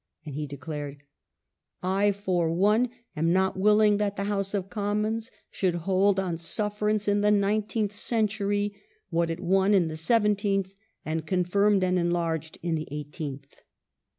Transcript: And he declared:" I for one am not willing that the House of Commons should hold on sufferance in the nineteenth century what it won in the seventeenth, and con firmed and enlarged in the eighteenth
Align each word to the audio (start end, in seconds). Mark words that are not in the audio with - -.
And 0.25 0.33
he 0.33 0.47
declared:" 0.47 1.03
I 1.99 2.11
for 2.11 2.49
one 2.51 2.89
am 3.15 3.31
not 3.31 3.55
willing 3.55 3.97
that 3.97 4.15
the 4.15 4.23
House 4.23 4.55
of 4.55 4.67
Commons 4.67 5.29
should 5.51 5.75
hold 5.85 6.19
on 6.19 6.39
sufferance 6.39 7.07
in 7.07 7.21
the 7.21 7.29
nineteenth 7.29 7.95
century 7.95 8.73
what 9.11 9.29
it 9.29 9.39
won 9.39 9.75
in 9.75 9.89
the 9.89 9.97
seventeenth, 9.97 10.73
and 11.05 11.27
con 11.27 11.43
firmed 11.43 11.83
and 11.83 11.99
enlarged 11.99 12.57
in 12.63 12.73
the 12.73 12.87
eighteenth 12.89 13.61